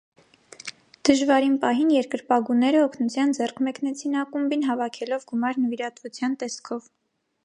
Դժվարին 1.09 1.57
պահին 1.65 1.91
երկրպագուները 1.95 2.81
օգնության 2.85 3.35
ձեռք 3.39 3.61
մեկնեցին 3.67 4.17
ակումբին՝ 4.25 4.65
հավաքելով 4.71 5.29
գումար 5.33 5.61
նվիրատվության 5.67 6.39
տեսքով։ 6.45 6.89